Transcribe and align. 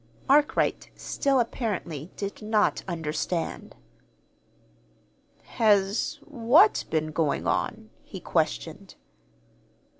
Arkwright 0.27 0.89
still, 0.95 1.39
apparently, 1.39 2.09
did 2.17 2.41
not 2.41 2.83
understand. 2.87 3.75
"Has 5.43 6.17
what 6.25 6.85
been 6.89 7.11
going 7.11 7.45
on?" 7.45 7.91
he 8.01 8.19
questioned. 8.19 8.95